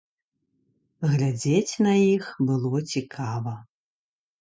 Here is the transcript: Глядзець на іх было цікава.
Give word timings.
Глядзець 1.11 1.73
на 1.89 1.93
іх 2.15 2.33
было 2.51 2.85
цікава. 2.93 3.59